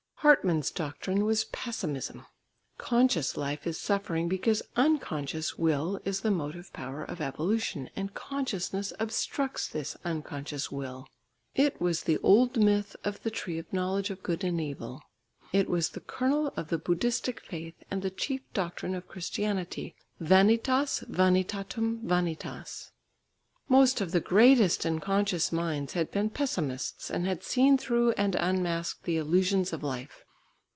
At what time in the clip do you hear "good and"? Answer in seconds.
14.21-14.61